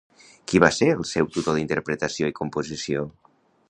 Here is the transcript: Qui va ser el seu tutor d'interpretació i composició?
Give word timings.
Qui 0.51 0.61
va 0.63 0.69
ser 0.77 0.87
el 0.93 1.03
seu 1.11 1.29
tutor 1.37 1.59
d'interpretació 1.59 2.35
i 2.35 2.39
composició? 2.43 3.09